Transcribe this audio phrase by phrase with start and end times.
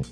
[0.00, 0.06] Olá,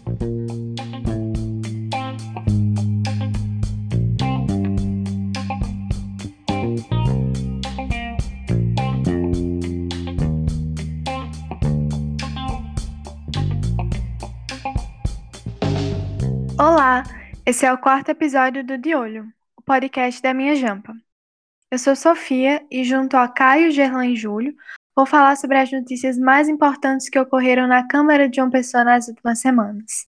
[17.47, 20.95] esse é o quarto episódio do De Olho, o podcast da minha Jampa.
[21.71, 24.55] Eu sou Sofia e, junto a Caio, Gerlan e Júlio,
[24.99, 29.07] vou falar sobre as notícias mais importantes que ocorreram na Câmara de João Pessoa nas
[29.07, 30.09] últimas semanas.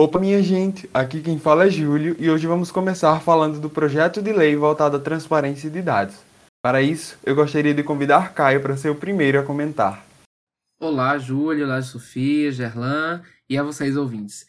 [0.00, 4.22] Opa, minha gente, aqui quem fala é Júlio e hoje vamos começar falando do projeto
[4.22, 6.16] de lei voltado à transparência de dados.
[6.62, 10.02] Para isso, eu gostaria de convidar Caio para ser o primeiro a comentar.
[10.80, 13.20] Olá, Júlio, olá, Sofia, Gerlan
[13.50, 14.46] e a vocês ouvintes.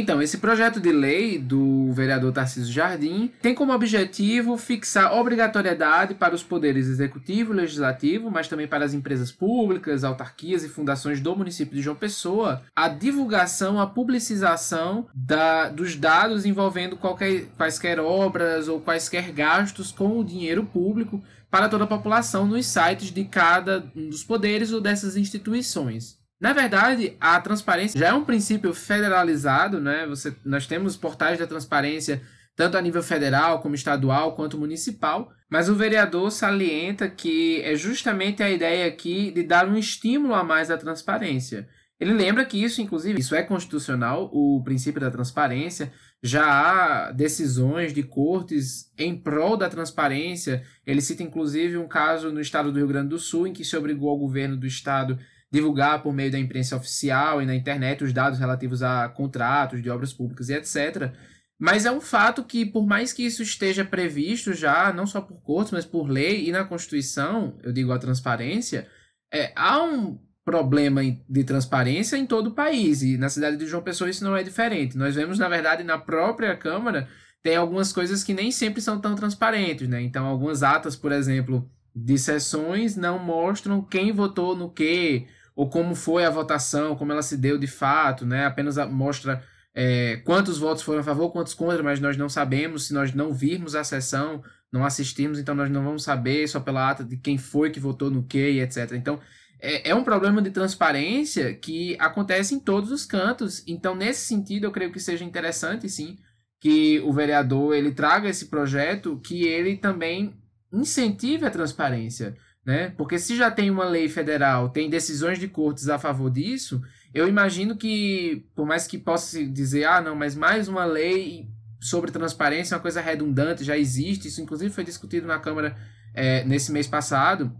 [0.00, 6.36] Então, esse projeto de lei do vereador Tarcísio Jardim tem como objetivo fixar obrigatoriedade para
[6.36, 11.34] os poderes executivo e legislativo, mas também para as empresas públicas, autarquias e fundações do
[11.34, 18.68] município de João Pessoa, a divulgação, a publicização da, dos dados envolvendo qualquer, quaisquer obras
[18.68, 23.90] ou quaisquer gastos com o dinheiro público para toda a população nos sites de cada
[23.96, 26.17] um dos poderes ou dessas instituições.
[26.40, 30.06] Na verdade, a transparência já é um princípio federalizado, né?
[30.06, 32.22] Você, nós temos portais da transparência
[32.54, 38.42] tanto a nível federal, como estadual, quanto municipal, mas o vereador salienta que é justamente
[38.42, 41.68] a ideia aqui de dar um estímulo a mais à transparência.
[42.00, 45.92] Ele lembra que isso, inclusive, isso é constitucional, o princípio da transparência.
[46.22, 50.62] Já há decisões de cortes em prol da transparência.
[50.86, 53.76] Ele cita, inclusive, um caso no estado do Rio Grande do Sul, em que se
[53.76, 55.18] obrigou ao governo do estado
[55.50, 59.90] divulgar por meio da imprensa oficial e na internet os dados relativos a contratos de
[59.90, 61.12] obras públicas e etc.
[61.58, 65.40] Mas é um fato que, por mais que isso esteja previsto já, não só por
[65.42, 68.86] cortes, mas por lei e na Constituição, eu digo a transparência,
[69.32, 73.02] é, há um problema de transparência em todo o país.
[73.02, 74.96] E na cidade de João Pessoa isso não é diferente.
[74.96, 77.08] Nós vemos, na verdade, na própria Câmara,
[77.42, 79.88] tem algumas coisas que nem sempre são tão transparentes.
[79.88, 80.00] Né?
[80.02, 85.26] Então, algumas atas, por exemplo, de sessões não mostram quem votou no quê,
[85.58, 88.46] ou como foi a votação, como ela se deu de fato, né?
[88.46, 89.42] Apenas mostra
[89.74, 93.34] é, quantos votos foram a favor, quantos contra, mas nós não sabemos se nós não
[93.34, 94.40] virmos a sessão,
[94.72, 98.08] não assistimos, então nós não vamos saber só pela ata de quem foi que votou
[98.08, 98.92] no que, etc.
[98.92, 99.18] Então
[99.60, 103.64] é, é um problema de transparência que acontece em todos os cantos.
[103.66, 106.18] Então nesse sentido eu creio que seja interessante, sim,
[106.60, 110.36] que o vereador ele traga esse projeto, que ele também
[110.72, 112.36] incentive a transparência.
[112.68, 112.92] Né?
[112.98, 116.82] Porque se já tem uma lei federal, tem decisões de cortes a favor disso,
[117.14, 121.48] eu imagino que, por mais que possa dizer, ah, não, mas mais uma lei
[121.80, 125.78] sobre transparência é uma coisa redundante, já existe, isso inclusive foi discutido na Câmara
[126.12, 127.50] é, nesse mês passado,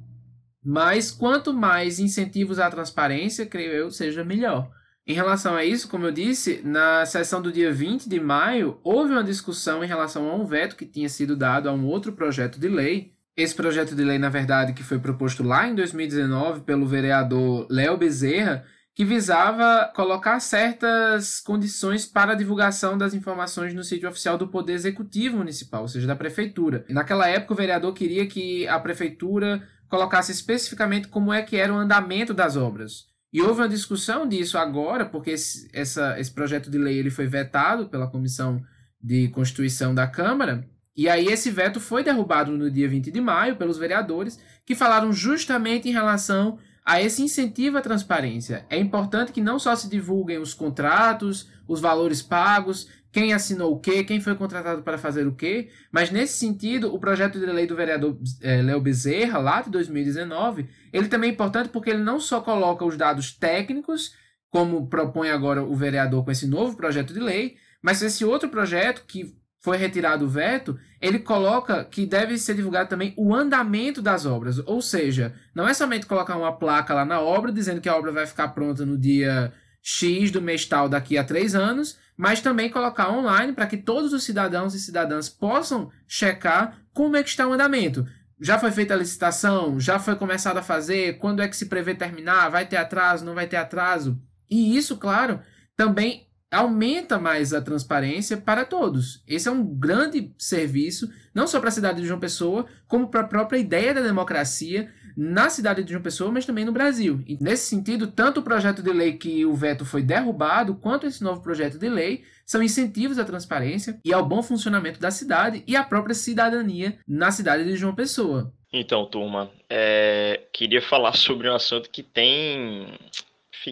[0.62, 4.70] mas quanto mais incentivos à transparência, creio eu, seja melhor.
[5.06, 9.12] Em relação a isso, como eu disse, na sessão do dia 20 de maio, houve
[9.12, 12.60] uma discussão em relação a um veto que tinha sido dado a um outro projeto
[12.60, 16.88] de lei, esse projeto de lei, na verdade, que foi proposto lá em 2019 pelo
[16.88, 18.64] vereador Léo Bezerra,
[18.96, 24.72] que visava colocar certas condições para a divulgação das informações no sítio oficial do Poder
[24.72, 26.84] Executivo Municipal, ou seja, da Prefeitura.
[26.88, 31.76] Naquela época, o vereador queria que a Prefeitura colocasse especificamente como é que era o
[31.76, 33.04] andamento das obras.
[33.32, 37.28] E houve uma discussão disso agora, porque esse, essa, esse projeto de lei ele foi
[37.28, 38.60] vetado pela Comissão
[39.00, 40.66] de Constituição da Câmara,
[40.98, 44.36] e aí esse veto foi derrubado no dia 20 de maio pelos vereadores,
[44.66, 48.66] que falaram justamente em relação a esse incentivo à transparência.
[48.68, 53.78] É importante que não só se divulguem os contratos, os valores pagos, quem assinou o
[53.78, 57.64] quê, quem foi contratado para fazer o quê, mas nesse sentido, o projeto de lei
[57.64, 62.18] do vereador é, Léo Bezerra, lá de 2019, ele também é importante porque ele não
[62.18, 64.16] só coloca os dados técnicos,
[64.50, 69.04] como propõe agora o vereador com esse novo projeto de lei, mas esse outro projeto
[69.06, 74.24] que foi retirado o veto, ele coloca que deve ser divulgado também o andamento das
[74.24, 74.58] obras.
[74.66, 78.12] Ou seja, não é somente colocar uma placa lá na obra dizendo que a obra
[78.12, 79.52] vai ficar pronta no dia
[79.82, 84.12] X do mês tal daqui a três anos, mas também colocar online para que todos
[84.12, 88.06] os cidadãos e cidadãs possam checar como é que está o andamento.
[88.40, 89.80] Já foi feita a licitação?
[89.80, 91.18] Já foi começado a fazer?
[91.18, 92.48] Quando é que se prevê terminar?
[92.48, 93.24] Vai ter atraso?
[93.24, 94.20] Não vai ter atraso?
[94.48, 95.40] E isso, claro,
[95.76, 99.22] também aumenta mais a transparência para todos.
[99.26, 103.20] Esse é um grande serviço, não só para a cidade de João Pessoa, como para
[103.20, 104.90] a própria ideia da democracia
[105.20, 107.22] na cidade de João Pessoa, mas também no Brasil.
[107.26, 111.24] E nesse sentido, tanto o projeto de lei que o veto foi derrubado, quanto esse
[111.24, 115.74] novo projeto de lei são incentivos à transparência e ao bom funcionamento da cidade e
[115.74, 118.52] à própria cidadania na cidade de João Pessoa.
[118.72, 120.42] Então, turma, é...
[120.52, 122.86] queria falar sobre um assunto que tem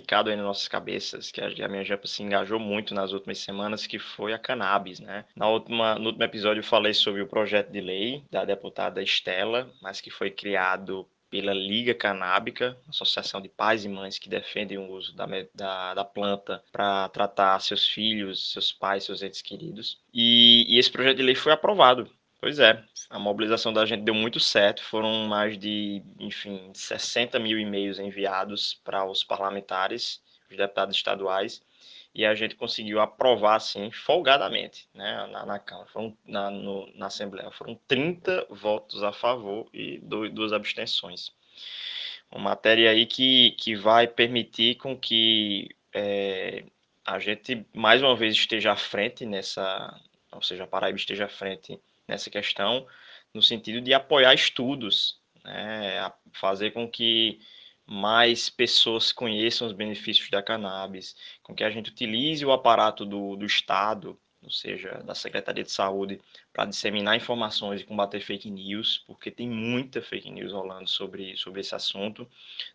[0.00, 3.86] ficado aí nas nossas cabeças, que a minha Jampa se engajou muito nas últimas semanas,
[3.86, 5.24] que foi a cannabis, né?
[5.34, 9.70] Na última, no último episódio eu falei sobre o projeto de lei da deputada Estela,
[9.80, 14.90] mas que foi criado pela Liga Canábica, associação de pais e mães que defendem o
[14.90, 19.98] uso da, da, da planta para tratar seus filhos, seus pais, seus entes queridos.
[20.12, 22.08] E, e esse projeto de lei foi aprovado.
[22.46, 24.80] Pois é, a mobilização da gente deu muito certo.
[24.80, 31.60] Foram mais de, enfim, 60 mil e-mails enviados para os parlamentares, os deputados estaduais,
[32.14, 37.06] e a gente conseguiu aprovar, assim, folgadamente, né, na, na Câmara, foram, na, no, na
[37.06, 37.50] Assembleia.
[37.50, 41.32] Foram 30 votos a favor e dois, duas abstenções.
[42.30, 46.62] Uma matéria aí que, que vai permitir com que é,
[47.04, 50.00] a gente, mais uma vez, esteja à frente nessa,
[50.30, 51.76] ou seja, a Paraíba esteja à frente
[52.08, 52.86] nessa questão,
[53.32, 57.40] no sentido de apoiar estudos, né, fazer com que
[57.86, 63.36] mais pessoas conheçam os benefícios da cannabis, com que a gente utilize o aparato do,
[63.36, 66.20] do Estado, ou seja, da Secretaria de Saúde,
[66.52, 71.60] para disseminar informações e combater fake news, porque tem muita fake news rolando sobre, sobre
[71.60, 72.28] esse assunto.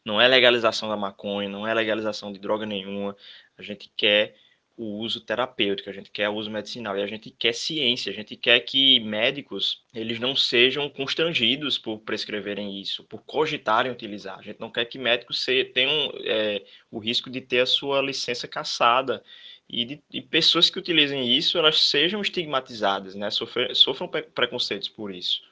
[0.04, 3.16] Não é legalização da maconha, não é legalização de droga nenhuma.
[3.58, 4.36] A gente quer
[4.82, 8.16] o uso terapêutico, a gente quer o uso medicinal e a gente quer ciência, a
[8.16, 14.40] gente quer que médicos eles não sejam constrangidos por prescreverem isso, por cogitarem utilizar.
[14.40, 18.48] A gente não quer que médicos tenham é, o risco de ter a sua licença
[18.48, 19.24] cassada
[19.70, 23.30] e, de, e pessoas que utilizem isso elas sejam estigmatizadas, né?
[23.30, 25.44] Sofram preconceitos por isso.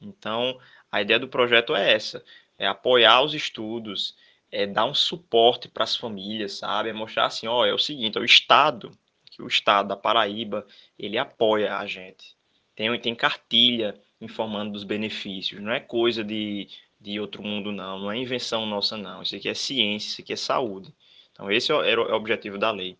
[0.00, 0.56] Então,
[0.92, 2.24] a ideia do projeto é essa:
[2.56, 4.14] é apoiar os estudos,
[4.50, 6.88] é dar um suporte para as famílias, sabe?
[6.88, 8.90] É mostrar assim, ó, é o seguinte, é o Estado,
[9.30, 10.66] que o Estado da Paraíba,
[10.98, 12.36] ele apoia a gente.
[12.74, 16.68] Tem, tem cartilha informando dos benefícios, não é coisa de,
[17.00, 19.22] de outro mundo, não, não é invenção nossa, não.
[19.22, 20.92] Isso aqui é ciência, isso aqui é saúde.
[21.32, 22.96] Então, esse é era o objetivo da lei.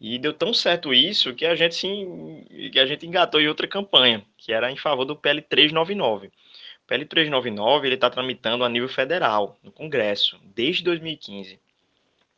[0.00, 3.66] E deu tão certo isso que a gente sim, que a gente engatou em outra
[3.66, 6.30] campanha, que era em favor do PL 399.
[6.88, 11.60] PL 399 ele está tramitando a nível federal, no Congresso, desde 2015.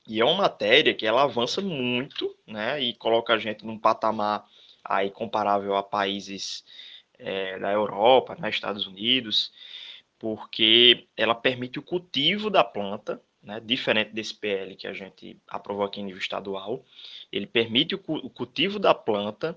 [0.09, 4.45] E é uma matéria que ela avança muito, né, e coloca a gente num patamar
[4.85, 6.65] aí comparável a países
[7.17, 9.53] é, da Europa, né, Estados Unidos,
[10.19, 15.85] porque ela permite o cultivo da planta, né, diferente desse PL que a gente aprovou
[15.85, 16.85] aqui em nível estadual,
[17.31, 19.57] ele permite o, cultivo da planta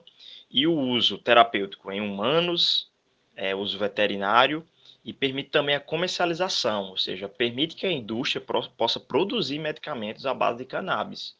[0.51, 2.91] e o uso terapêutico em humanos,
[3.35, 4.63] é, uso veterinário
[5.03, 8.43] e permite também a comercialização, ou seja, permite que a indústria
[8.77, 11.35] possa produzir medicamentos à base de cannabis.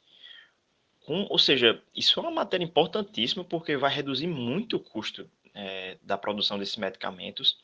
[1.06, 5.98] Com, ou seja, isso é uma matéria importantíssima porque vai reduzir muito o custo é,
[6.01, 7.57] da produção desses medicamentos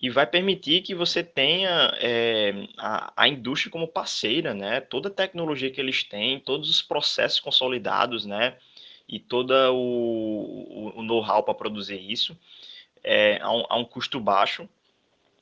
[0.00, 4.80] e vai permitir que você tenha é, a, a, indústria como parceira, né?
[4.80, 8.56] Toda a tecnologia que eles têm, todos os processos consolidados, né?
[9.08, 12.36] E todo o, o, o know-how para produzir isso
[13.04, 14.68] é, a, um, a um custo baixo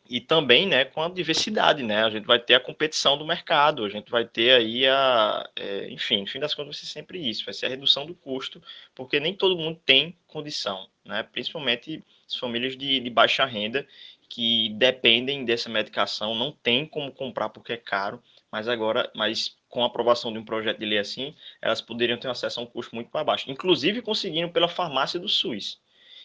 [0.09, 2.05] e também né, com a diversidade, né?
[2.05, 5.49] A gente vai ter a competição do mercado, a gente vai ter aí a.
[5.57, 8.15] É, enfim, no fim das contas, vai ser sempre isso, vai ser a redução do
[8.15, 8.63] custo,
[8.95, 11.23] porque nem todo mundo tem condição, né?
[11.23, 13.87] Principalmente as famílias de, de baixa renda
[14.29, 19.83] que dependem dessa medicação, não tem como comprar porque é caro, mas agora, mas com
[19.83, 22.95] a aprovação de um projeto de lei assim, elas poderiam ter acesso a um custo
[22.95, 25.81] muito mais baixo, inclusive conseguindo pela farmácia do SUS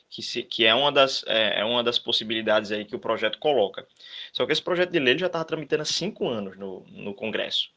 [0.09, 3.37] que, se, que é, uma das, é, é, uma das possibilidades aí que o projeto
[3.37, 3.87] coloca.
[4.33, 7.69] Só que esse projeto de lei já estava tramitando há cinco anos no, no Congresso.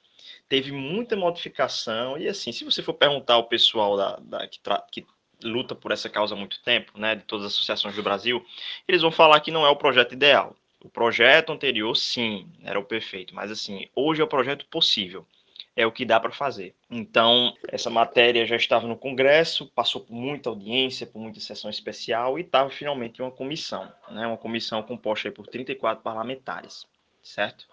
[0.49, 4.61] Teve muita modificação, e assim, se você for perguntar ao pessoal da, da que,
[4.91, 5.07] que
[5.43, 8.45] luta por essa causa há muito tempo, né, de todas as associações do Brasil,
[8.87, 10.57] eles vão falar que não é o projeto ideal.
[10.81, 15.27] O projeto anterior, sim, era o perfeito, mas assim, hoje é o projeto possível
[15.75, 16.75] é o que dá para fazer.
[16.91, 22.39] Então, essa matéria já estava no Congresso, passou por muita audiência, por muita sessão especial
[22.39, 24.27] e estava finalmente em uma comissão, né?
[24.27, 26.87] uma comissão composta por 34 parlamentares,
[27.23, 27.67] certo?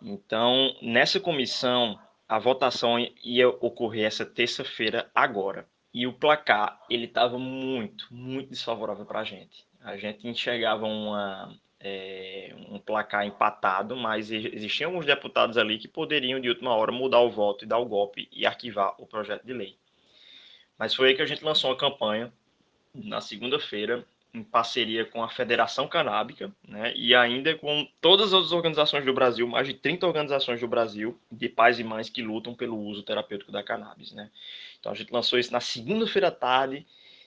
[0.00, 1.98] Então, nessa comissão,
[2.28, 5.66] a votação ia ocorrer essa terça-feira agora.
[5.92, 9.64] E o placar, ele estava muito, muito desfavorável para a gente.
[9.80, 16.40] A gente enxergava uma, é, um placar empatado, mas existiam alguns deputados ali que poderiam,
[16.40, 19.52] de última hora, mudar o voto e dar o golpe e arquivar o projeto de
[19.52, 19.76] lei.
[20.78, 22.32] Mas foi aí que a gente lançou a campanha,
[22.94, 29.04] na segunda-feira, em parceria com a Federação Canábica, né, e ainda com todas as organizações
[29.04, 32.78] do Brasil, mais de 30 organizações do Brasil, de pais e mães que lutam pelo
[32.78, 34.10] uso terapêutico da cannabis.
[34.12, 34.30] Né.
[34.80, 36.84] Então a gente lançou isso na segunda-feira à tarde,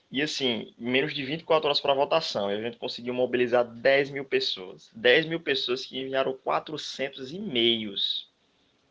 [0.09, 4.23] e assim, menos de 24 horas para votação, e a gente conseguiu mobilizar 10 mil
[4.23, 4.89] pessoas.
[4.95, 8.29] 10 mil pessoas que enviaram 400 e-mails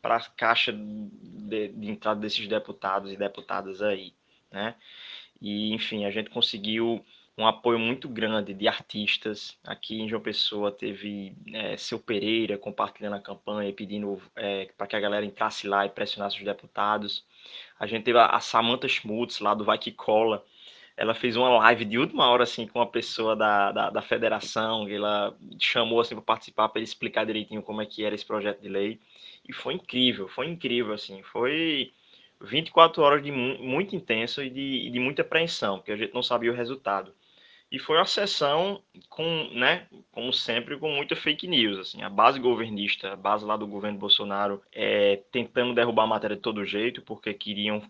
[0.02, 4.12] para a caixa de, de, entrada desses deputados e deputadas aí,
[4.52, 4.74] né?
[5.40, 7.04] E, enfim, a gente conseguiu
[7.36, 9.58] um apoio muito grande de artistas.
[9.64, 14.96] Aqui em João Pessoa teve é, Seu Pereira compartilhando a campanha, pedindo é, para que
[14.96, 17.24] a galera entrasse lá e pressionasse os deputados.
[17.78, 20.44] A gente teve a, a Samantha Schmutz, lá do Vai Que Cola,
[20.96, 24.88] ela fez uma live de última hora assim com uma pessoa da, da, da federação,
[24.88, 28.60] ela chamou assim para participar para ele explicar direitinho como é que era esse projeto
[28.60, 28.98] de lei
[29.48, 31.92] e foi incrível, foi incrível assim, foi
[32.40, 36.22] 24 horas de mu muito intenso e de, de muita apreensão, porque a gente não
[36.22, 37.12] sabia o resultado.
[37.70, 42.38] E foi uma sessão com, né, como sempre, com muita fake news, assim, a base
[42.38, 47.02] governista, a base lá do governo Bolsonaro, é, tentando derrubar a matéria de todo jeito,
[47.02, 47.82] porque queriam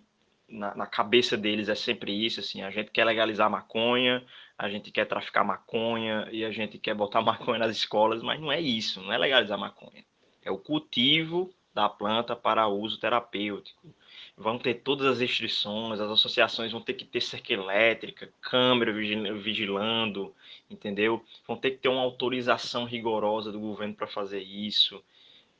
[0.48, 4.24] na, na, cabeça deles é sempre isso, assim, a gente quer legalizar maconha,
[4.56, 8.50] a gente quer traficar maconha e a gente quer botar maconha nas escolas, mas não
[8.50, 10.04] é isso, não é legalizar maconha.
[10.44, 13.94] É o cultivo da planta para uso terapêutico.
[14.34, 20.34] Vão ter todas as restrições, as associações vão ter que ter cerca elétrica, câmera vigilando,
[20.70, 21.22] entendeu?
[21.46, 25.02] Vão ter que ter uma autorização rigorosa do governo para fazer isso,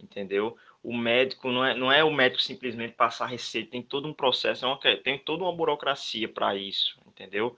[0.01, 0.57] entendeu?
[0.87, 4.65] o médico não é, não é o médico simplesmente passar receita, tem todo um processo,
[4.65, 7.57] é uma, tem toda uma burocracia para isso, entendeu?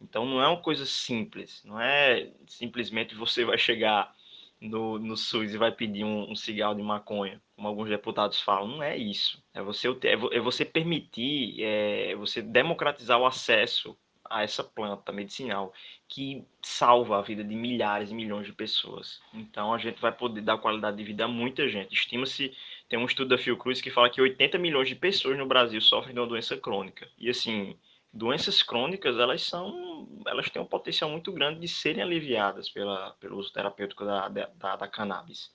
[0.00, 4.16] Então não é uma coisa simples, não é simplesmente você vai chegar
[4.58, 8.66] no, no SUS e vai pedir um, um cigarro de maconha, como alguns deputados falam,
[8.66, 9.44] não é isso.
[9.52, 13.94] É você, é, é você permitir, é você democratizar o acesso
[14.30, 15.74] a essa planta medicinal
[16.08, 19.20] que salva a vida de milhares e milhões de pessoas.
[19.34, 21.92] Então a gente vai poder dar qualidade de vida a muita gente.
[21.92, 22.56] Estima-se,
[22.88, 26.14] tem um estudo da Fiocruz que fala que 80 milhões de pessoas no Brasil sofrem
[26.14, 27.08] de uma doença crônica.
[27.18, 27.76] E assim,
[28.12, 33.36] doenças crônicas, elas são, elas têm um potencial muito grande de serem aliviadas pela, pelo
[33.36, 35.50] uso terapêutico da, da, da cannabis.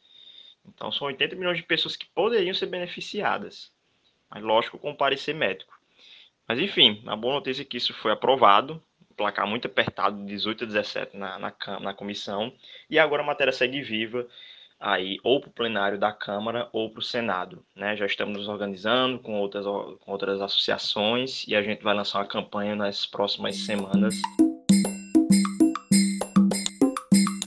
[0.68, 3.72] Então são 80 milhões de pessoas que poderiam ser beneficiadas.
[4.30, 5.75] Mas lógico, com parecer médico.
[6.48, 8.82] Mas enfim, a boa notícia é que isso foi aprovado,
[9.18, 12.54] placar muito apertado, 18 a 17 na, na, na comissão,
[12.90, 14.28] e agora a matéria segue viva
[14.80, 17.64] aí ou para o plenário da Câmara ou para o Senado.
[17.76, 17.96] Né?
[17.96, 22.28] Já estamos nos organizando com outras, com outras associações e a gente vai lançar uma
[22.28, 24.14] campanha nas próximas semanas.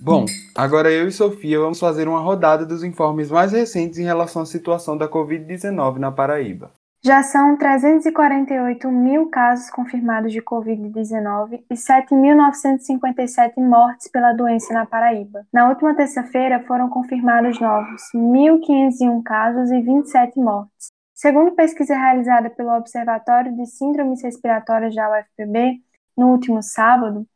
[0.00, 0.24] Bom,
[0.56, 4.46] agora eu e Sofia vamos fazer uma rodada dos informes mais recentes em relação à
[4.46, 6.72] situação da Covid-19 na Paraíba.
[7.08, 15.46] Já são 348 mil casos confirmados de Covid-19 e 7.957 mortes pela doença na Paraíba.
[15.50, 20.92] Na última terça-feira foram confirmados novos 1.501 casos e 27 mortes.
[21.14, 25.80] Segundo pesquisa realizada pelo Observatório de Síndromes Respiratórias da UFPB,
[26.14, 27.26] no último sábado,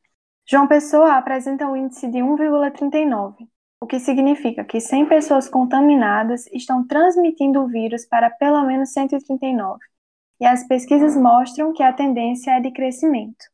[0.47, 3.49] João Pessoa apresenta um índice de 1,39
[3.83, 9.81] o que significa que 100 pessoas contaminadas estão transmitindo o vírus para pelo menos 139,
[10.41, 13.45] e as pesquisas mostram que a tendência é de crescimento.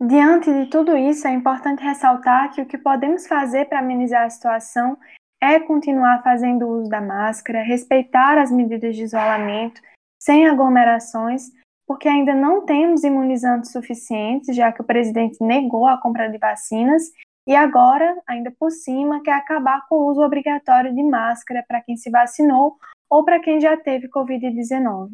[0.00, 4.30] Diante de tudo isso, é importante ressaltar que o que podemos fazer para amenizar a
[4.30, 4.98] situação
[5.40, 9.80] é continuar fazendo uso da máscara, respeitar as medidas de isolamento,
[10.18, 11.52] sem aglomerações,
[11.86, 17.12] porque ainda não temos imunizantes suficientes, já que o presidente negou a compra de vacinas
[17.48, 21.96] e agora, ainda por cima, quer acabar com o uso obrigatório de máscara para quem
[21.96, 22.76] se vacinou
[23.08, 25.08] ou para quem já teve Covid-19.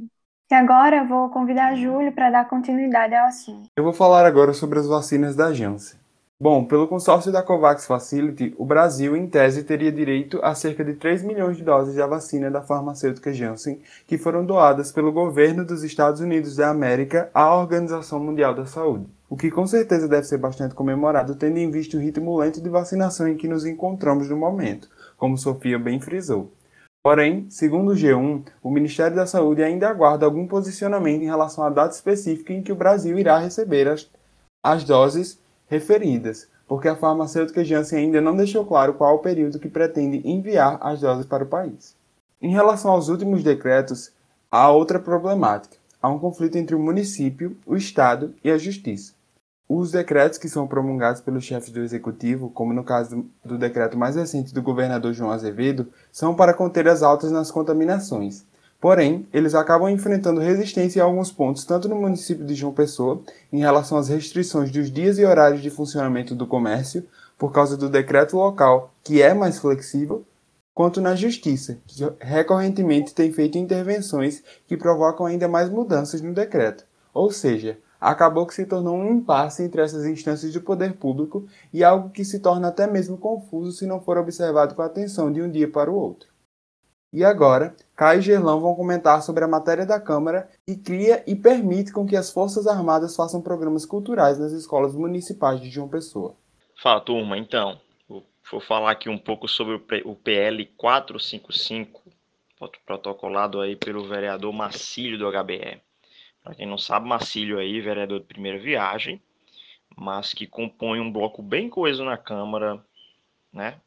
[0.51, 3.69] E agora eu vou convidar Júlio para dar continuidade ao assunto.
[3.77, 6.04] Eu vou falar agora sobre as vacinas da Janssen.
[6.41, 10.95] Bom, pelo consórcio da COVAX Facility, o Brasil, em tese, teria direito a cerca de
[10.95, 15.85] 3 milhões de doses da vacina da farmacêutica Janssen, que foram doadas pelo governo dos
[15.85, 20.39] Estados Unidos da América à Organização Mundial da Saúde o que com certeza deve ser
[20.39, 24.37] bastante comemorado, tendo em vista o ritmo lento de vacinação em que nos encontramos no
[24.37, 26.53] momento, como Sofia bem frisou.
[27.03, 31.69] Porém, segundo o G1, o Ministério da Saúde ainda aguarda algum posicionamento em relação à
[31.69, 34.09] data específica em que o Brasil irá receber as,
[34.63, 35.37] as doses
[35.75, 40.79] referidas, porque a farmacêutica Janssen ainda não deixou claro qual o período que pretende enviar
[40.81, 41.97] as doses para o país.
[42.41, 44.13] Em relação aos últimos decretos,
[44.51, 45.77] há outra problemática.
[46.01, 49.15] Há um conflito entre o município, o Estado e a Justiça.
[49.69, 54.15] Os decretos que são promulgados pelos chefes do executivo, como no caso do decreto mais
[54.15, 58.45] recente do governador João Azevedo, são para conter as altas nas contaminações.
[58.85, 63.61] Porém, eles acabam enfrentando resistência em alguns pontos, tanto no município de João Pessoa, em
[63.61, 67.03] relação às restrições dos dias e horários de funcionamento do comércio,
[67.39, 70.23] por causa do decreto local, que é mais flexível,
[70.75, 76.85] quanto na justiça, que recorrentemente tem feito intervenções que provocam ainda mais mudanças no decreto.
[77.15, 81.83] Ou seja, acabou que se tornou um impasse entre essas instâncias do poder público e
[81.83, 85.51] algo que se torna até mesmo confuso se não for observado com atenção de um
[85.51, 86.29] dia para o outro.
[87.11, 91.37] E agora, Caio e Gerlão vão comentar sobre a matéria da Câmara que cria e
[91.37, 96.35] permite com que as Forças Armadas façam programas culturais nas escolas municipais de João Pessoa.
[96.83, 97.39] Fala, turma.
[97.39, 102.03] Então, vou falar aqui um pouco sobre o PL 455,
[102.85, 105.81] protocolado aí pelo vereador Marcílio do HBE.
[106.43, 109.23] Para quem não sabe, Marcílio aí, vereador de primeira viagem,
[109.97, 112.85] mas que compõe um bloco bem coeso na Câmara,
[113.53, 113.81] né?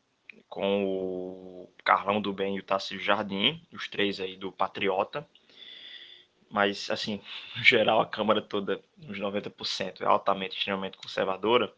[0.49, 5.27] Com o Carlão do Bem e o Tarcísio Jardim, os três aí do Patriota.
[6.49, 7.21] Mas, assim,
[7.55, 11.71] no geral, a Câmara toda, uns 90%, é altamente, extremamente conservadora.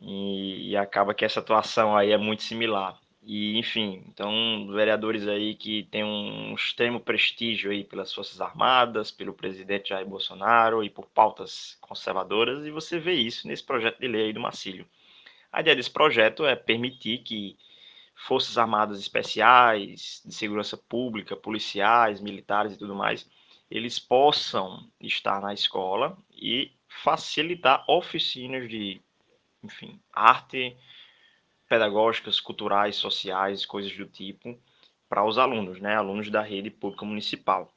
[0.00, 2.98] E, e acaba que essa atuação aí é muito similar.
[3.22, 9.34] E, enfim, então, vereadores aí que têm um extremo prestígio aí pelas Forças Armadas, pelo
[9.34, 14.26] presidente Jair Bolsonaro e por pautas conservadoras, e você vê isso nesse projeto de lei
[14.26, 14.86] aí do Macílio.
[15.58, 17.58] A ideia desse projeto é permitir que
[18.14, 23.28] Forças Armadas Especiais, de Segurança Pública, policiais, militares e tudo mais,
[23.68, 29.02] eles possam estar na escola e facilitar oficinas de,
[29.60, 30.76] enfim, arte,
[31.68, 34.56] pedagógicas, culturais, sociais, coisas do tipo,
[35.08, 37.68] para os alunos, né, alunos da rede pública municipal.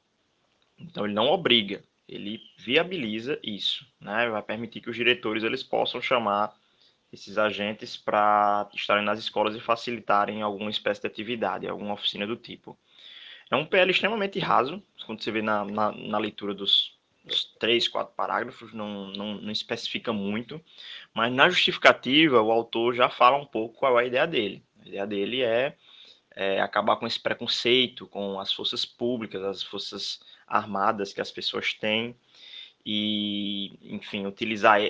[0.78, 6.00] Então ele não obriga, ele viabiliza isso, né, vai permitir que os diretores eles possam
[6.00, 6.61] chamar
[7.12, 12.36] esses agentes para estarem nas escolas e facilitarem alguma espécie de atividade, alguma oficina do
[12.36, 12.78] tipo.
[13.50, 17.86] É um PL extremamente raso, quando você vê na, na, na leitura dos, os três,
[17.86, 20.58] quatro parágrafos, não, não, não, especifica muito,
[21.12, 24.64] mas na justificativa o autor já fala um pouco qual é a ideia dele.
[24.82, 25.76] A ideia dele é,
[26.34, 31.74] é acabar com esse preconceito com as forças públicas, as forças armadas que as pessoas
[31.74, 32.16] têm,
[32.84, 34.80] e, enfim, utilizar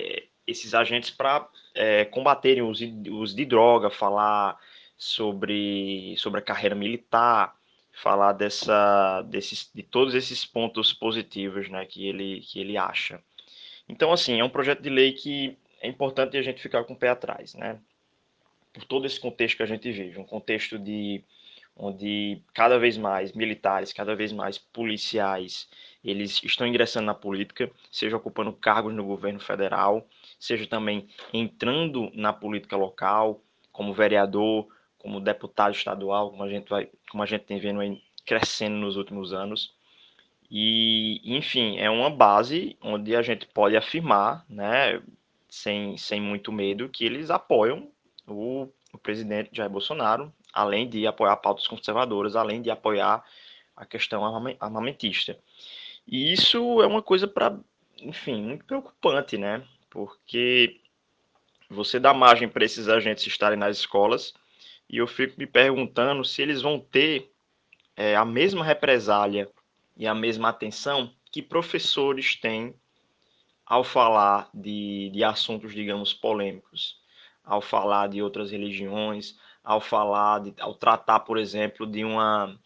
[0.45, 4.57] esses agentes para é, combaterem os, os de droga, falar
[4.97, 7.55] sobre, sobre a carreira militar,
[7.91, 13.21] falar dessa, desses, de todos esses pontos positivos né, que, ele, que ele acha.
[13.87, 16.97] Então, assim, é um projeto de lei que é importante a gente ficar com o
[16.97, 17.79] pé atrás, né?
[18.71, 21.21] Por todo esse contexto que a gente vive, um contexto de
[21.75, 25.67] onde cada vez mais militares, cada vez mais policiais,
[26.03, 30.07] eles estão ingressando na política, seja ocupando cargos no governo federal,
[30.43, 36.89] seja também entrando na política local, como vereador, como deputado estadual, como a gente vai,
[37.09, 39.73] como a gente tem vendo aí crescendo nos últimos anos.
[40.51, 45.01] E, enfim, é uma base onde a gente pode afirmar, né,
[45.47, 47.89] sem, sem muito medo, que eles apoiam
[48.27, 53.23] o, o presidente Jair Bolsonaro, além de apoiar pautas conservadoras, além de apoiar
[53.75, 54.23] a questão
[54.59, 55.39] armamentista.
[56.05, 57.57] E isso é uma coisa para,
[58.01, 59.65] enfim, muito preocupante, né?
[59.93, 60.81] Porque
[61.69, 64.33] você dá margem para esses agentes estarem nas escolas
[64.89, 67.31] e eu fico me perguntando se eles vão ter
[67.95, 69.47] é, a mesma represália
[69.95, 72.73] e a mesma atenção que professores têm
[73.63, 76.99] ao falar de, de assuntos, digamos, polêmicos,
[77.43, 82.59] ao falar de outras religiões, ao falar, de, ao tratar, por exemplo, de uma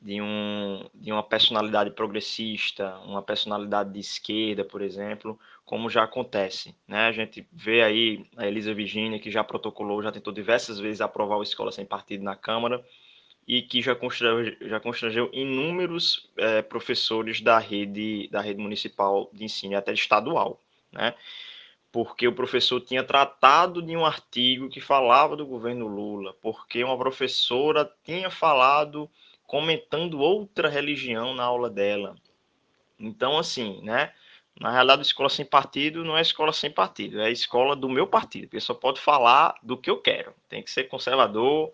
[0.00, 5.38] de, um, de uma personalidade progressista, uma personalidade de esquerda, por exemplo,
[5.70, 6.74] como já acontece.
[6.88, 7.06] Né?
[7.06, 11.36] A gente vê aí a Elisa Virginia, que já protocolou, já tentou diversas vezes aprovar
[11.36, 12.84] o Escola Sem Partido na Câmara,
[13.46, 19.44] e que já constrangeu, já constrangeu inúmeros é, professores da rede, da rede municipal de
[19.44, 20.60] ensino, até estadual.
[20.90, 21.14] Né?
[21.92, 26.96] porque o professor tinha tratado de um artigo que falava do governo Lula, porque uma
[26.96, 29.10] professora tinha falado
[29.44, 32.16] comentando outra religião na aula dela.
[32.98, 34.12] Então, assim, né?
[34.58, 38.48] Na realidade, escola sem partido não é escola sem partido, é escola do meu partido,
[38.48, 40.34] porque só pode falar do que eu quero.
[40.48, 41.72] Tem que ser conservador,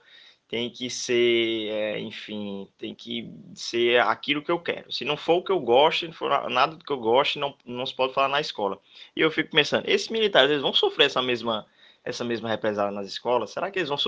[0.48, 4.92] tem que ser, é, enfim, tem que ser aquilo que eu quero.
[4.92, 7.54] Se não for o que eu gosto, não for nada do que eu gosto, não,
[7.64, 8.78] não se pode falar na escola.
[9.16, 11.66] E eu fico pensando, esses militares, eles vão sofrer essa mesma
[12.04, 13.50] essa mesma represália nas escolas?
[13.50, 13.98] Será que eles vão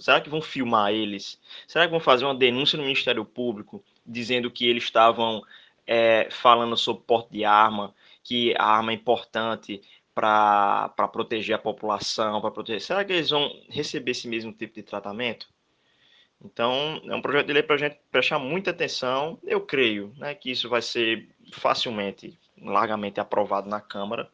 [0.00, 1.40] será que vão filmar eles?
[1.68, 5.44] Será que vão fazer uma denúncia no Ministério Público dizendo que eles estavam
[5.88, 9.80] é, falando sobre porte de arma, que a arma é importante
[10.14, 12.80] para proteger a população, para proteger.
[12.80, 15.48] Será que eles vão receber esse mesmo tipo de tratamento?
[16.44, 19.38] Então, é um projeto de lei para a gente prestar muita atenção.
[19.42, 24.30] Eu creio né, que isso vai ser facilmente, largamente aprovado na Câmara,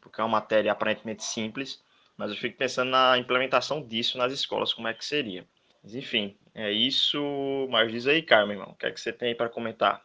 [0.00, 1.82] porque é uma matéria aparentemente simples
[2.20, 5.46] mas eu fico pensando na implementação disso nas escolas, como é que seria.
[5.82, 7.18] Mas enfim, é isso.
[7.70, 10.04] Mas diz aí, Carmen, irmão, o que é que você tem para comentar?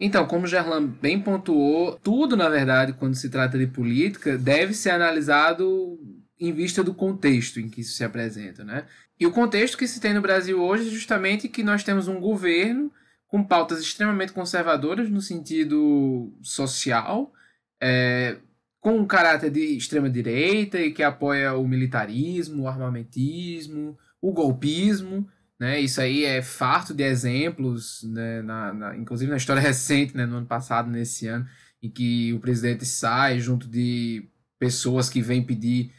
[0.00, 4.90] Então, como Gerlan bem pontuou, tudo, na verdade, quando se trata de política, deve ser
[4.90, 5.98] analisado
[6.38, 8.86] em vista do contexto em que isso se apresenta, né?
[9.18, 12.18] E o contexto que se tem no Brasil hoje é justamente que nós temos um
[12.18, 12.90] governo
[13.28, 17.30] com pautas extremamente conservadoras no sentido social,
[17.78, 18.38] é,
[18.80, 25.28] com um caráter de extrema-direita e que apoia o militarismo, o armamentismo, o golpismo.
[25.60, 25.78] Né?
[25.78, 28.40] Isso aí é farto de exemplos, né?
[28.40, 30.24] na, na, inclusive na história recente, né?
[30.24, 31.46] no ano passado, nesse ano,
[31.82, 34.26] em que o presidente sai junto de
[34.58, 35.92] pessoas que vêm pedir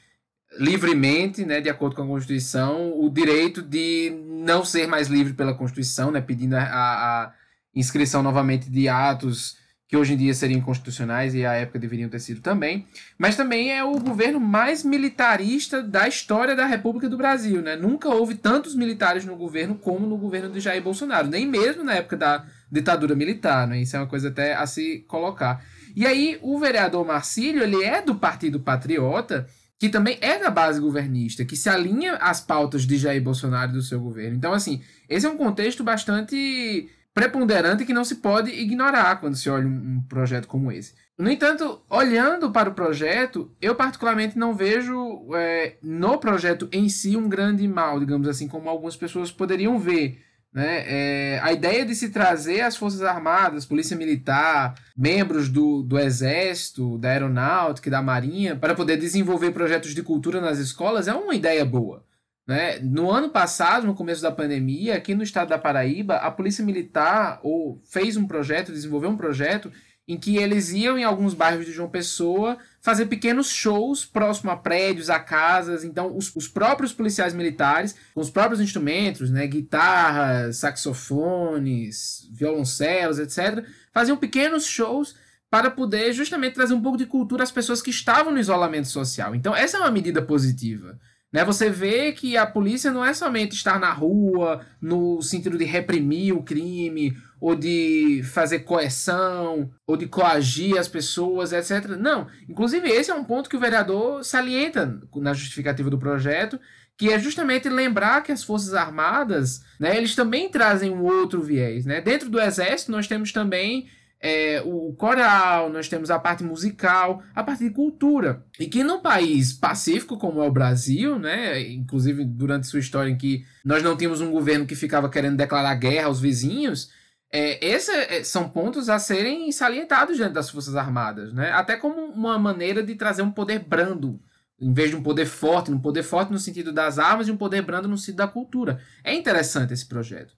[0.59, 5.53] livremente, né, de acordo com a Constituição, o direito de não ser mais livre pela
[5.53, 7.33] Constituição, né, pedindo a, a
[7.73, 9.57] inscrição novamente de atos
[9.91, 13.73] que hoje em dia seriam inconstitucionais e à época deveriam ter sido também, mas também
[13.73, 17.75] é o governo mais militarista da história da República do Brasil, né?
[17.75, 21.95] Nunca houve tantos militares no governo como no governo de Jair Bolsonaro, nem mesmo na
[21.95, 23.81] época da ditadura militar, né?
[23.81, 25.61] Isso é uma coisa até a se colocar.
[25.93, 29.45] E aí o vereador Marcílio, ele é do Partido Patriota,
[29.77, 33.73] que também é da base governista, que se alinha às pautas de Jair Bolsonaro e
[33.73, 34.37] do seu governo.
[34.37, 39.49] Então, assim, esse é um contexto bastante preponderante que não se pode ignorar quando se
[39.49, 40.93] olha um, projeto como esse.
[41.17, 47.15] No entanto, olhando para o projeto, eu particularmente não vejo é, no projeto em si
[47.15, 50.19] um grande mal, digamos assim, como algumas pessoas poderiam ver.
[50.53, 50.83] Né?
[50.85, 56.97] É, a ideia de se trazer as Forças Armadas, Polícia Militar, membros do, do Exército,
[56.97, 61.63] da Aeronáutica da Marinha, para poder desenvolver projetos de cultura nas escolas é uma ideia
[61.63, 62.03] boa.
[62.51, 62.79] Né?
[62.79, 67.39] No ano passado, no começo da pandemia, aqui no estado da Paraíba, a Polícia Militar
[67.43, 69.71] ou fez um projeto, desenvolveu um projeto
[70.05, 74.57] em que eles iam em alguns bairros de João Pessoa fazer pequenos shows próximo a
[74.57, 75.85] prédios, a casas.
[75.85, 83.63] Então, os, os próprios policiais militares, com os próprios instrumentos, né, guitarras, saxofones, violoncelos, etc.,
[83.93, 85.15] faziam pequenos shows
[85.49, 89.33] para poder justamente trazer um pouco de cultura às pessoas que estavam no isolamento social.
[89.33, 90.99] Então, essa é uma medida positiva.
[91.31, 91.45] Né?
[91.45, 96.35] Você vê que a polícia não é somente estar na rua no sentido de reprimir
[96.35, 101.97] o crime, ou de fazer coerção, ou de coagir as pessoas, etc.
[101.99, 102.27] Não.
[102.47, 106.59] Inclusive, esse é um ponto que o vereador salienta na justificativa do projeto,
[106.95, 111.83] que é justamente lembrar que as Forças Armadas, né, eles também trazem um outro viés.
[111.83, 111.99] Né?
[111.99, 113.87] Dentro do Exército, nós temos também
[114.21, 118.45] é, o coral, nós temos a parte musical, a parte de cultura.
[118.59, 123.17] E que num país pacífico como é o Brasil, né, inclusive durante sua história em
[123.17, 126.91] que nós não tínhamos um governo que ficava querendo declarar guerra aos vizinhos,
[127.31, 131.51] é, esses é, são pontos a serem salientados dentro das Forças Armadas, né?
[131.51, 134.21] até como uma maneira de trazer um poder brando,
[134.59, 137.37] em vez de um poder forte, um poder forte no sentido das armas e um
[137.37, 138.81] poder brando no sentido da cultura.
[139.03, 140.35] É interessante esse projeto.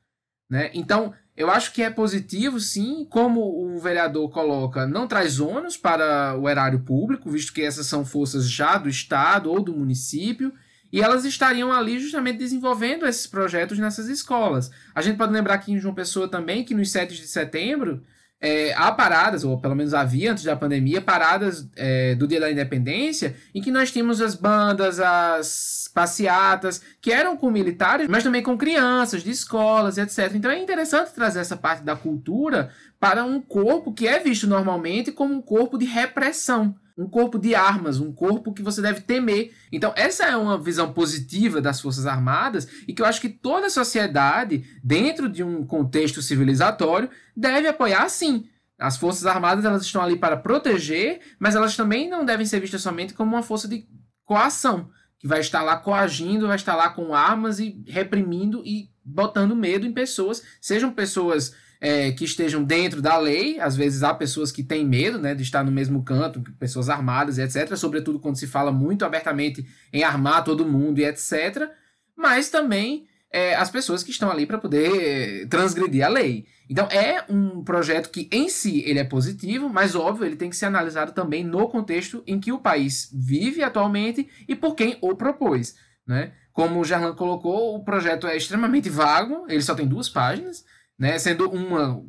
[0.50, 0.70] Né?
[0.74, 6.38] Então, eu acho que é positivo, sim, como o vereador coloca, não traz ônus para
[6.38, 10.54] o erário público, visto que essas são forças já do Estado ou do município,
[10.92, 14.70] e elas estariam ali justamente desenvolvendo esses projetos nessas escolas.
[14.94, 18.04] A gente pode lembrar aqui em João Pessoa também que nos 7 de setembro
[18.44, 22.52] é, há paradas, ou pelo menos havia antes da pandemia, paradas é, do Dia da
[22.52, 28.44] Independência, em que nós tínhamos as bandas, as passeatas, que eram com militares, mas também
[28.44, 30.34] com crianças, de escolas, etc.
[30.36, 35.10] Então é interessante trazer essa parte da cultura para um corpo que é visto normalmente
[35.10, 39.54] como um corpo de repressão um corpo de armas, um corpo que você deve temer.
[39.72, 43.68] Então, essa é uma visão positiva das Forças Armadas e que eu acho que toda
[43.68, 48.48] a sociedade, dentro de um contexto civilizatório, deve apoiar sim.
[48.78, 52.82] As Forças Armadas elas estão ali para proteger, mas elas também não devem ser vistas
[52.82, 53.88] somente como uma força de
[54.26, 59.56] coação, que vai estar lá coagindo, vai estar lá com armas e reprimindo e botando
[59.56, 63.60] medo em pessoas, sejam pessoas é, que estejam dentro da lei.
[63.60, 67.38] Às vezes há pessoas que têm medo né, de estar no mesmo canto, pessoas armadas
[67.38, 67.76] etc.
[67.76, 71.70] Sobretudo quando se fala muito abertamente em armar todo mundo e etc.
[72.16, 76.46] Mas também é, as pessoas que estão ali para poder transgredir a lei.
[76.70, 80.56] Então é um projeto que em si ele é positivo, mas óbvio ele tem que
[80.56, 85.14] ser analisado também no contexto em que o país vive atualmente e por quem o
[85.18, 85.76] propôs.
[86.08, 86.32] Né?
[86.54, 90.64] Como o Gerlan colocou, o projeto é extremamente vago, ele só tem duas páginas
[91.04, 91.20] né?
[91.20, 92.02] sendo uma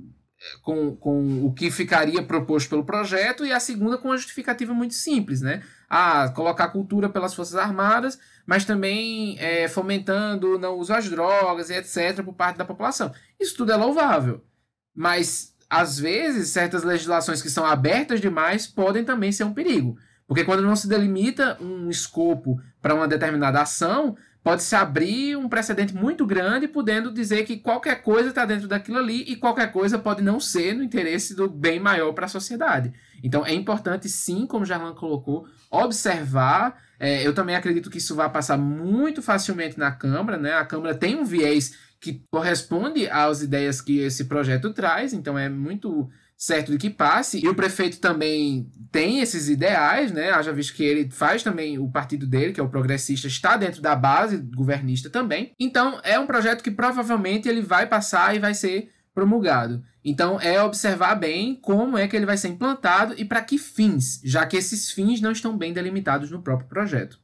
[0.62, 4.94] com, com o que ficaria proposto pelo projeto e a segunda com uma justificativa muito
[4.94, 5.62] simples, né?
[5.90, 11.74] Ah, colocar cultura pelas Forças Armadas, mas também é, fomentando não uso às drogas e
[11.74, 12.22] etc.
[12.22, 13.12] por parte da população.
[13.40, 14.44] Isso tudo é louvável,
[14.94, 19.96] mas às vezes certas legislações que são abertas demais podem também ser um perigo.
[20.26, 25.94] Porque quando não se delimita um escopo para uma determinada ação, pode-se abrir um precedente
[25.94, 30.22] muito grande, podendo dizer que qualquer coisa está dentro daquilo ali e qualquer coisa pode
[30.22, 32.92] não ser no interesse do bem maior para a sociedade.
[33.22, 36.78] Então é importante, sim, como Jarlan colocou, observar.
[37.00, 40.36] É, eu também acredito que isso vai passar muito facilmente na Câmara.
[40.36, 40.52] Né?
[40.52, 45.48] A Câmara tem um viés que corresponde às ideias que esse projeto traz, então é
[45.48, 47.42] muito certo de que passe.
[47.42, 50.30] E o prefeito também tem esses ideais, né?
[50.30, 53.80] Haja visto que ele faz também o partido dele, que é o progressista, está dentro
[53.80, 55.52] da base governista também.
[55.58, 59.82] Então, é um projeto que provavelmente ele vai passar e vai ser promulgado.
[60.04, 64.20] Então, é observar bem como é que ele vai ser implantado e para que fins,
[64.24, 67.18] já que esses fins não estão bem delimitados no próprio projeto.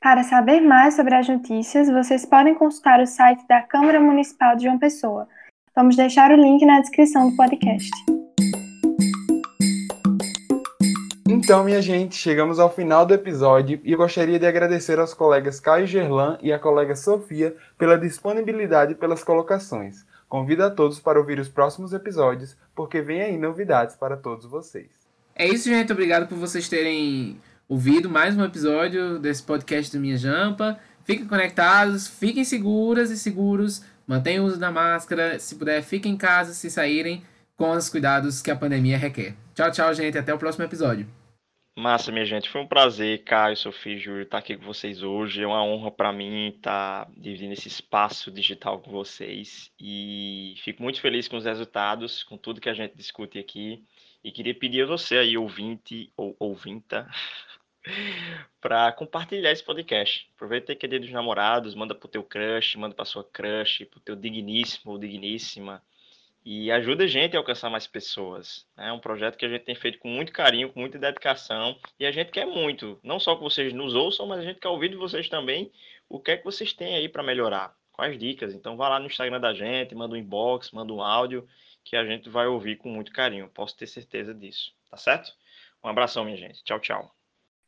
[0.00, 4.64] Para saber mais sobre as notícias, vocês podem consultar o site da Câmara Municipal de
[4.64, 5.28] João Pessoa.
[5.76, 7.90] Vamos deixar o link na descrição do podcast.
[11.44, 15.88] Então, minha gente, chegamos ao final do episódio e gostaria de agradecer aos colegas Caio
[15.88, 20.06] Gerlan e à colega Sofia pela disponibilidade e pelas colocações.
[20.28, 24.86] Convido a todos para ouvir os próximos episódios, porque vem aí novidades para todos vocês.
[25.34, 25.90] É isso, gente.
[25.90, 30.78] Obrigado por vocês terem ouvido mais um episódio desse podcast do Minha Jampa.
[31.04, 35.40] Fiquem conectados, fiquem seguras e seguros, mantenham o uso da máscara.
[35.40, 37.24] Se puder, fiquem em casa se saírem
[37.56, 39.34] com os cuidados que a pandemia requer.
[39.56, 40.16] Tchau, tchau, gente.
[40.16, 41.04] Até o próximo episódio.
[41.74, 42.50] Massa, minha gente.
[42.50, 45.42] Foi um prazer, Caio, Sofia e Júlio, estar aqui com vocês hoje.
[45.42, 49.70] É uma honra para mim estar dividindo esse espaço digital com vocês.
[49.80, 53.82] E fico muito feliz com os resultados, com tudo que a gente discute aqui.
[54.22, 57.08] E queria pedir a você aí, ouvinte ou ouvinta,
[58.60, 60.28] para compartilhar esse podcast.
[60.36, 63.98] Aproveita que é dia dos namorados, manda pro teu crush, manda pra sua crush, pro
[63.98, 65.82] teu digníssimo ou digníssima
[66.44, 68.66] e ajuda a gente a alcançar mais pessoas.
[68.76, 68.88] Né?
[68.88, 72.06] É um projeto que a gente tem feito com muito carinho, com muita dedicação, e
[72.06, 74.88] a gente quer muito, não só que vocês nos ouçam, mas a gente quer ouvir
[74.88, 75.70] de vocês também
[76.08, 78.54] o que é que vocês têm aí para melhorar, quais dicas.
[78.54, 81.46] Então vá lá no Instagram da gente, manda um inbox, manda um áudio,
[81.84, 85.32] que a gente vai ouvir com muito carinho, posso ter certeza disso, tá certo?
[85.82, 86.62] Um abração, minha gente.
[86.62, 87.10] Tchau, tchau.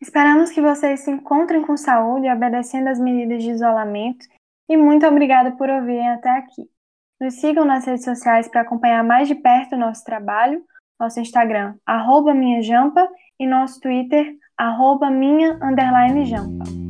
[0.01, 4.27] Esperamos que vocês se encontrem com saúde, obedecendo as medidas de isolamento,
[4.69, 6.69] e muito obrigada por ouvirem até aqui.
[7.25, 10.63] Nos sigam nas redes sociais para acompanhar mais de perto o nosso trabalho,
[11.01, 13.09] nosso Instagram, arroba minha jampa,
[13.41, 15.59] e nosso Twitter, arroba minha,
[16.27, 16.84] jampa.